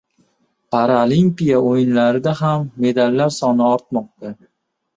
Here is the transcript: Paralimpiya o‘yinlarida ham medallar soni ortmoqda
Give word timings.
Paralimpiya 0.75 1.59
o‘yinlarida 1.73 2.35
ham 2.41 2.67
medallar 2.87 3.33
soni 3.39 3.69
ortmoqda 3.71 4.37